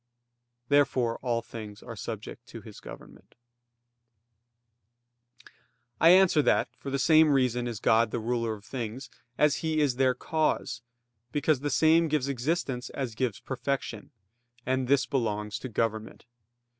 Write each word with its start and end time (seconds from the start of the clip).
Therefore 0.67 1.19
all 1.21 1.43
things 1.43 1.83
are 1.83 1.95
subject 1.95 2.47
to 2.47 2.61
His 2.61 2.79
government. 2.79 3.35
I 5.99 6.09
answer 6.09 6.41
that, 6.41 6.69
For 6.79 6.89
the 6.89 6.97
same 6.97 7.29
reason 7.31 7.67
is 7.67 7.79
God 7.79 8.09
the 8.09 8.17
ruler 8.19 8.55
of 8.55 8.65
things 8.65 9.11
as 9.37 9.57
He 9.57 9.79
is 9.79 9.97
their 9.97 10.15
cause, 10.15 10.81
because 11.31 11.59
the 11.59 11.69
same 11.69 12.07
gives 12.07 12.27
existence 12.27 12.89
as 12.89 13.13
gives 13.13 13.39
perfection; 13.41 14.09
and 14.65 14.87
this 14.87 15.05
belongs 15.05 15.59
to 15.59 15.69
government. 15.69 16.25